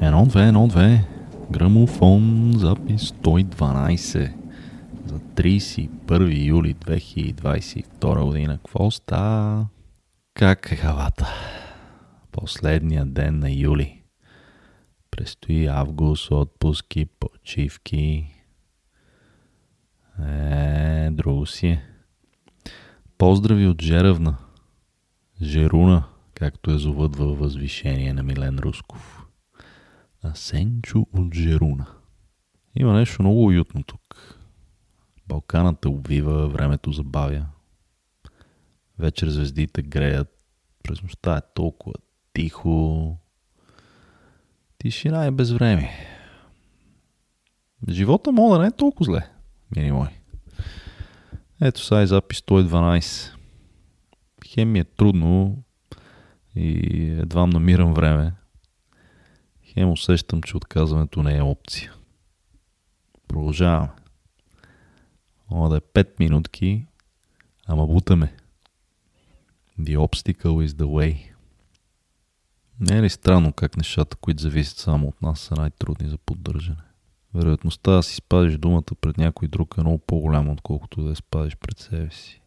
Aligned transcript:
Едно, 0.00 0.26
две, 0.26 0.46
едно, 0.46 0.66
две. 0.66 1.04
Грамофон, 1.50 2.52
запис 2.56 3.10
112 3.10 4.32
за 5.06 5.18
31 5.18 6.46
юли 6.46 6.74
2022 6.74 8.24
година. 8.24 8.58
Какво 8.58 8.90
става? 8.90 9.66
Как 10.34 10.72
е 10.72 10.76
хавата? 10.76 11.28
Последния 12.32 13.04
ден 13.06 13.38
на 13.38 13.50
юли. 13.50 14.02
Престои 15.10 15.66
август, 15.66 16.30
отпуски, 16.30 17.06
почивки. 17.06 18.39
Е, 20.28 21.10
друго 21.10 21.46
си 21.46 21.66
е. 21.66 21.82
Поздрави 23.18 23.66
от 23.66 23.82
Жеравна. 23.82 24.36
Жеруна, 25.42 26.04
както 26.34 26.70
е 26.70 26.78
зовът 26.78 27.16
във 27.16 27.38
възвишение 27.38 28.12
на 28.12 28.22
Милен 28.22 28.58
Русков. 28.58 29.26
Асенчо 30.24 31.06
от 31.12 31.34
Жеруна. 31.34 31.86
Има 32.76 32.92
нещо 32.92 33.22
много 33.22 33.44
уютно 33.44 33.82
тук. 33.82 34.38
Балканата 35.26 35.88
обвива, 35.90 36.48
времето 36.48 36.92
забавя. 36.92 37.46
Вечер 38.98 39.28
звездите 39.28 39.82
греят. 39.82 40.28
През 40.82 41.02
нощта 41.02 41.36
е 41.36 41.52
толкова 41.54 41.94
тихо. 42.32 43.16
Тишина 44.78 45.24
е 45.24 45.30
без 45.30 45.50
време. 45.50 45.90
Живота 47.88 48.32
мога 48.32 48.56
да 48.56 48.62
не 48.62 48.68
е 48.68 48.76
толкова 48.76 49.04
зле, 49.04 49.30
мини 49.76 49.92
мой. 49.92 50.08
Ето 51.60 51.84
сега 51.84 52.00
е 52.00 52.06
запис 52.06 52.40
112. 52.40 53.34
Хем 54.46 54.70
ми 54.70 54.78
е 54.78 54.84
трудно 54.84 55.62
и 56.56 57.06
едва 57.10 57.46
намирам 57.46 57.94
време. 57.94 58.32
Хем 59.64 59.90
усещам, 59.90 60.42
че 60.42 60.56
отказването 60.56 61.22
не 61.22 61.36
е 61.36 61.42
опция. 61.42 61.92
Продължаваме. 63.28 63.90
Мога 65.50 65.68
да 65.68 65.76
е 65.76 66.04
5 66.04 66.20
минутки, 66.20 66.86
ама 67.66 67.86
бутаме. 67.86 68.34
The 69.80 69.96
obstacle 69.96 70.66
is 70.66 70.68
the 70.68 70.84
way. 70.84 71.30
Не 72.80 72.98
е 72.98 73.02
ли 73.02 73.10
странно 73.10 73.52
как 73.52 73.76
нещата, 73.76 74.16
които 74.16 74.42
зависят 74.42 74.78
само 74.78 75.08
от 75.08 75.22
нас, 75.22 75.40
са 75.40 75.54
най-трудни 75.54 76.08
за 76.08 76.18
поддържане? 76.18 76.89
Вероятността 77.34 77.90
да 77.92 78.02
си 78.02 78.14
спазиш 78.14 78.58
думата 78.58 78.94
пред 79.00 79.18
някой 79.18 79.48
друг 79.48 79.74
е 79.78 79.80
много 79.80 79.98
по-голяма, 79.98 80.52
отколкото 80.52 81.02
да 81.02 81.10
я 81.10 81.16
спазиш 81.16 81.56
пред 81.56 81.78
себе 81.78 82.10
си. 82.10 82.40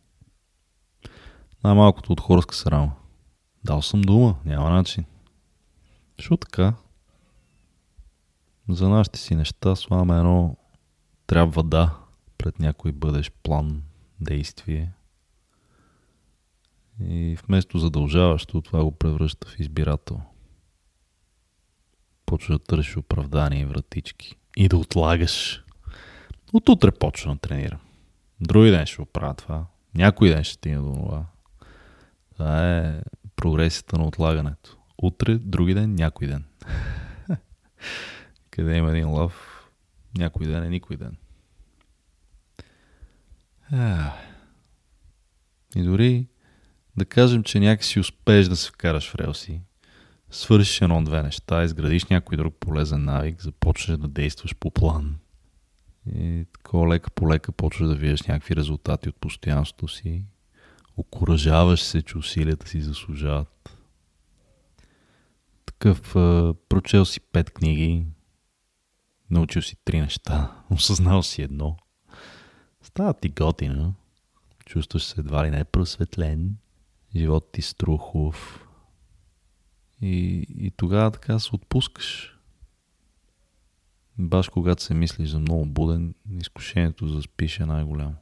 Най-малкото 1.63 2.11
от 2.11 2.19
хорска 2.19 2.55
срама. 2.55 2.91
Дал 3.63 3.81
съм 3.81 4.01
дума, 4.01 4.35
няма 4.45 4.69
начин. 4.69 5.05
Защо 6.17 6.37
така? 6.37 6.73
За 8.69 8.89
нашите 8.89 9.19
си 9.19 9.35
неща 9.35 9.75
слагаме 9.75 10.17
едно 10.17 10.57
трябва 11.27 11.63
да 11.63 11.97
пред 12.37 12.59
някой 12.59 12.91
бъдеш 12.91 13.31
план, 13.31 13.83
действие. 14.19 14.91
И 16.99 17.37
вместо 17.45 17.79
задължаващо, 17.79 18.61
това 18.61 18.83
го 18.83 18.91
превръща 18.91 19.47
в 19.47 19.59
избирател. 19.59 20.21
Почва 22.25 22.53
да 22.53 22.63
търсиш 22.63 22.97
оправдания 22.97 23.61
и 23.61 23.65
вратички. 23.65 24.35
И 24.57 24.67
да 24.67 24.77
отлагаш. 24.77 25.63
От 26.53 26.69
утре 26.69 26.91
почва 26.91 27.33
да 27.33 27.39
тренирам. 27.39 27.79
Други 28.41 28.71
ден 28.71 28.85
ще 28.85 29.01
оправя 29.01 29.33
това. 29.33 29.65
Някой 29.95 30.29
ден 30.29 30.43
ще 30.43 30.53
стигна 30.53 30.81
до 30.81 30.93
това. 30.93 31.25
Това 32.33 32.77
е 32.77 33.01
прогресията 33.35 33.97
на 33.97 34.05
отлагането. 34.05 34.77
Утре, 34.97 35.37
други 35.37 35.73
ден, 35.73 35.95
някой 35.95 36.27
ден. 36.27 36.45
Къде 38.51 38.75
има 38.75 38.91
един 38.91 39.09
лъв, 39.09 39.63
някой 40.17 40.45
ден 40.45 40.63
е 40.63 40.69
никой 40.69 40.97
ден. 40.97 41.17
И 45.75 45.83
дори 45.83 46.27
да 46.97 47.05
кажем, 47.05 47.43
че 47.43 47.59
някакси 47.59 47.99
успееш 47.99 48.47
да 48.47 48.55
се 48.55 48.69
вкараш 48.69 49.09
в 49.09 49.15
релси, 49.15 49.61
свършиш 50.33 50.81
едно-две 50.81 51.23
неща, 51.23 51.63
изградиш 51.63 52.05
някой 52.05 52.37
друг 52.37 52.55
полезен 52.59 53.03
навик, 53.03 53.41
започнеш 53.41 53.97
да 53.97 54.07
действаш 54.07 54.55
по 54.55 54.71
план. 54.71 55.15
И 56.15 56.45
такова 56.53 56.87
лека 56.87 57.11
по 57.11 57.29
лека 57.29 57.51
почваш 57.51 57.87
да 57.87 57.95
виждаш 57.95 58.21
някакви 58.21 58.55
резултати 58.55 59.09
от 59.09 59.15
постоянството 59.15 59.87
си. 59.87 60.25
Окоръжаваш 60.97 61.81
се, 61.81 62.01
че 62.01 62.17
усилията 62.17 62.67
си 62.67 62.81
заслужават. 62.81 63.77
Такъв 65.65 66.13
прочел 66.69 67.05
си 67.05 67.19
пет 67.19 67.51
книги, 67.51 68.05
научил 69.29 69.61
си 69.61 69.75
три 69.85 69.99
неща, 69.99 70.63
осъзнал 70.69 71.23
си 71.23 71.41
едно. 71.41 71.77
Става 72.81 73.13
ти 73.13 73.29
готино. 73.29 73.93
Чувстваш 74.65 75.03
се 75.03 75.19
едва 75.21 75.45
ли 75.45 75.49
не 75.49 75.63
просветлен. 75.63 76.55
Живот 77.15 77.49
ти 77.51 77.61
струхов. 77.61 78.62
И, 80.03 80.47
и 80.57 80.71
тогава 80.71 81.11
така 81.11 81.39
се 81.39 81.55
отпускаш. 81.55 82.37
Баш 84.17 84.49
когато 84.49 84.83
се 84.83 84.93
мислиш 84.93 85.29
за 85.29 85.39
много 85.39 85.65
буден, 85.65 86.13
изкушението 86.39 87.07
за 87.07 87.21
спиш 87.21 87.59
е 87.59 87.65
най-голямо. 87.65 88.15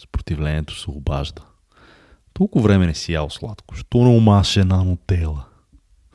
Съпротивлението 0.00 0.80
се 0.80 0.90
обажда. 0.90 1.42
Толкова 2.32 2.62
време 2.62 2.86
не 2.86 2.94
си 2.94 3.12
ял 3.12 3.30
сладко. 3.30 3.74
Що 3.74 3.98
не 3.98 4.16
омаш 4.16 4.56
една 4.56 4.84
нотела? 4.84 5.44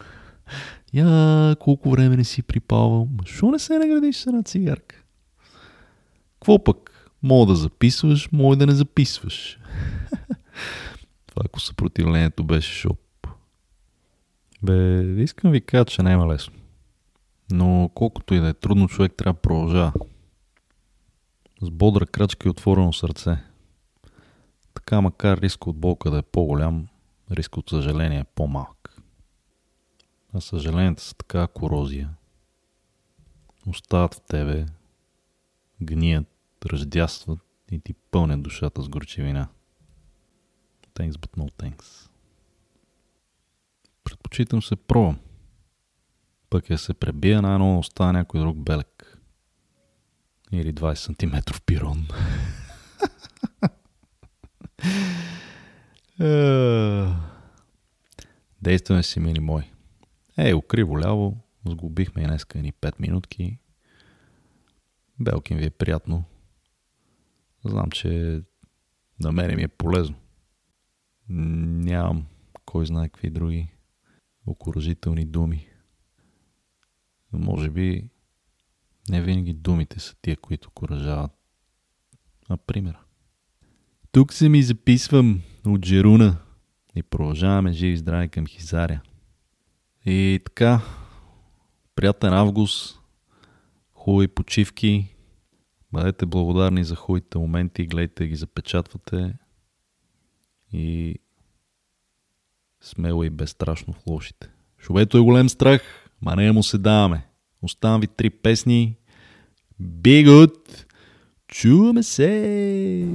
Я, 0.93 1.55
колко 1.59 1.91
време 1.91 2.17
не 2.17 2.23
си 2.23 2.43
припалвал. 2.43 3.09
Що 3.25 3.51
не 3.51 3.59
се 3.59 3.79
наградиш 3.79 4.17
с 4.17 4.27
една 4.27 4.43
цигарка? 4.43 5.03
Какво 6.33 6.63
пък? 6.63 7.11
Мога 7.23 7.51
да 7.51 7.55
записваш, 7.55 8.29
мога 8.31 8.55
да 8.55 8.65
не 8.65 8.73
записваш. 8.73 9.59
Това 11.27 11.41
ако 11.45 11.59
съпротивлението 11.59 12.43
беше 12.43 12.73
шоп. 12.73 13.04
Бе, 14.63 15.01
искам 15.23 15.51
ви 15.51 15.61
кажа, 15.61 15.85
че 15.85 16.03
няма 16.03 16.27
лесно. 16.27 16.53
Но 17.51 17.89
колкото 17.93 18.33
и 18.33 18.39
да 18.39 18.49
е 18.49 18.53
трудно, 18.53 18.87
човек 18.87 19.13
трябва 19.17 19.33
да 19.33 19.41
продължава. 19.41 19.93
С 21.61 21.69
бодра 21.69 22.05
крачка 22.05 22.47
и 22.47 22.51
отворено 22.51 22.93
сърце. 22.93 23.43
Така 24.73 25.01
макар 25.01 25.37
риск 25.37 25.67
от 25.67 25.77
болка 25.77 26.11
да 26.11 26.17
е 26.17 26.21
по-голям, 26.21 26.87
риск 27.31 27.57
от 27.57 27.69
съжаление 27.69 28.19
е 28.19 28.23
по-малък. 28.35 29.01
А 30.33 30.41
съжаленията 30.41 31.03
са 31.03 31.15
така 31.15 31.47
корозия. 31.47 32.09
Остават 33.67 34.13
в 34.13 34.21
тебе, 34.21 34.65
гният, 35.81 36.27
раздястват 36.65 37.39
и 37.71 37.79
ти 37.79 37.93
пълнят 37.93 38.41
душата 38.43 38.81
с 38.81 38.89
горчевина. 38.89 39.47
Thanks 40.95 41.11
but 41.11 41.37
no 41.37 41.51
thanks. 41.51 42.09
Предпочитам 44.35 44.61
се 44.61 44.75
пробвам. 44.75 45.19
Пък 46.49 46.69
я 46.69 46.77
се 46.77 46.93
пребия 46.93 47.41
на 47.41 47.53
едно 47.53 47.79
остава 47.79 48.11
някой 48.11 48.39
друг 48.39 48.57
белек. 48.57 49.17
Или 50.51 50.73
20 50.73 50.93
см 50.95 51.35
пирон. 51.65 52.07
Действаме 58.61 59.03
си, 59.03 59.19
мили 59.19 59.39
мой. 59.39 59.71
Ей, 60.37 60.53
укриво 60.53 60.99
ляво, 60.99 61.37
сгубихме 61.65 62.21
и 62.21 62.25
днеска 62.25 62.59
ни 62.59 62.73
5 62.73 62.93
минутки. 62.99 63.59
Белкин 65.19 65.57
ви 65.57 65.65
е 65.65 65.69
приятно. 65.69 66.23
Знам, 67.65 67.91
че 67.91 68.41
на 69.19 69.31
мене 69.31 69.55
ми 69.55 69.63
е 69.63 69.67
полезно. 69.67 70.15
Нямам 71.29 72.25
кой 72.65 72.85
знае 72.85 73.09
какви 73.09 73.29
други 73.29 73.74
окоръжителни 74.45 75.25
думи. 75.25 75.67
Но 77.33 77.39
може 77.39 77.69
би 77.69 78.09
не 79.09 79.21
винаги 79.21 79.53
думите 79.53 79.99
са 79.99 80.15
тия, 80.21 80.37
които 80.37 80.67
окоръжават. 80.67 81.31
Например. 82.49 82.97
Тук 84.11 84.33
се 84.33 84.49
ми 84.49 84.63
записвам 84.63 85.41
от 85.65 85.81
Джеруна 85.81 86.37
и 86.95 87.03
продължаваме 87.03 87.71
живи 87.71 87.97
здрави 87.97 88.29
към 88.29 88.47
Хизаря. 88.47 89.01
И 90.05 90.39
така, 90.45 90.81
приятен 91.95 92.33
август, 92.33 92.99
хубави 93.93 94.27
почивки, 94.27 95.15
бъдете 95.91 96.25
благодарни 96.25 96.83
за 96.83 96.95
хубавите 96.95 97.37
моменти, 97.37 97.85
гледайте 97.85 98.27
ги, 98.27 98.35
запечатвате 98.35 99.37
и 100.71 101.19
смело 102.85 103.23
и 103.23 103.29
безстрашно 103.29 103.93
в 103.93 104.07
лошите. 104.07 104.47
Шовето 104.79 105.17
е 105.17 105.21
голем 105.21 105.49
страх, 105.49 106.09
ма 106.21 106.35
не 106.35 106.51
му 106.51 106.63
се 106.63 106.77
даваме. 106.77 107.27
Оставам 107.61 108.01
ви 108.01 108.07
три 108.07 108.29
песни. 108.29 108.97
Be 109.81 110.27
good, 110.27 110.85
Чуваме 111.47 112.03
се! 112.03 113.07